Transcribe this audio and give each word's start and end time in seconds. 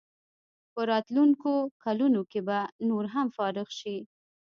په 0.73 0.81
راتلونکو 0.91 1.51
کلونو 1.83 2.21
کې 2.31 2.39
به 2.47 2.57
نور 2.89 3.05
هم 3.13 3.27
فارغ 3.37 3.67
شي. 3.79 3.97